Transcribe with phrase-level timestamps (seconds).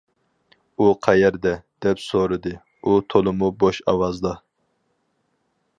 [0.77, 1.51] -ئۇ قەيەردە؟
[1.87, 2.55] -دەپ سورىدى
[2.89, 4.35] ئۇ تولىمۇ بوش ئاۋازدا.